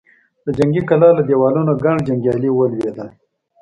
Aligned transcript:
د 0.45 0.47
جنګي 0.57 0.81
کلا 0.89 1.09
له 1.17 1.23
دېوالونو 1.29 1.71
ګڼ 1.83 1.95
جنګيالي 2.07 2.49
ولوېدل. 2.53 3.09